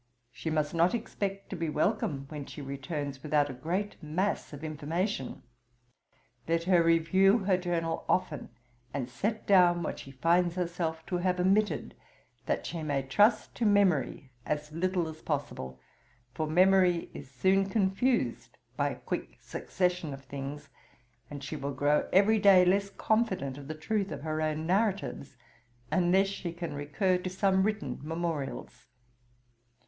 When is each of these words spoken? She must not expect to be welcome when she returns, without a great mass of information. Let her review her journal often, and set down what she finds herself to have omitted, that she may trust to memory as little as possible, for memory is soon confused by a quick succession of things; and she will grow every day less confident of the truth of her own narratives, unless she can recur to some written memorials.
She 0.31 0.49
must 0.49 0.73
not 0.73 0.95
expect 0.95 1.51
to 1.51 1.55
be 1.55 1.69
welcome 1.69 2.25
when 2.29 2.47
she 2.47 2.59
returns, 2.59 3.21
without 3.21 3.51
a 3.51 3.53
great 3.53 4.01
mass 4.01 4.51
of 4.51 4.63
information. 4.63 5.43
Let 6.47 6.63
her 6.63 6.81
review 6.81 7.43
her 7.43 7.55
journal 7.55 8.03
often, 8.09 8.49
and 8.95 9.07
set 9.07 9.45
down 9.45 9.83
what 9.83 9.99
she 9.99 10.09
finds 10.09 10.55
herself 10.55 11.05
to 11.05 11.17
have 11.17 11.39
omitted, 11.39 11.93
that 12.47 12.65
she 12.65 12.81
may 12.81 13.03
trust 13.03 13.53
to 13.57 13.65
memory 13.67 14.31
as 14.43 14.71
little 14.71 15.07
as 15.07 15.21
possible, 15.21 15.79
for 16.33 16.47
memory 16.47 17.11
is 17.13 17.29
soon 17.29 17.69
confused 17.69 18.57
by 18.75 18.89
a 18.89 18.95
quick 19.01 19.37
succession 19.39 20.15
of 20.15 20.23
things; 20.23 20.67
and 21.29 21.43
she 21.43 21.55
will 21.55 21.75
grow 21.75 22.09
every 22.11 22.39
day 22.39 22.65
less 22.65 22.89
confident 22.89 23.55
of 23.55 23.67
the 23.67 23.75
truth 23.75 24.11
of 24.11 24.23
her 24.23 24.41
own 24.41 24.65
narratives, 24.65 25.37
unless 25.91 26.25
she 26.25 26.51
can 26.51 26.73
recur 26.73 27.19
to 27.19 27.29
some 27.29 27.61
written 27.61 27.99
memorials. 28.01 28.87